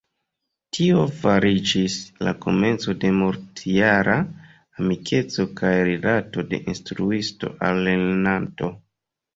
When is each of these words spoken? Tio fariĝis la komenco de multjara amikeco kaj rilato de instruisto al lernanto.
Tio 0.77 1.01
fariĝis 1.25 1.97
la 2.27 2.33
komenco 2.47 2.97
de 3.05 3.13
multjara 3.19 4.17
amikeco 4.25 5.49
kaj 5.63 5.75
rilato 5.93 6.51
de 6.51 6.63
instruisto 6.75 7.57
al 7.71 7.89
lernanto. 7.93 8.75